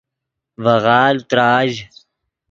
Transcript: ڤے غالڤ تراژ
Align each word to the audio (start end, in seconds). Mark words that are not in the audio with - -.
ڤے 0.63 0.75
غالڤ 0.85 1.19
تراژ 1.29 1.71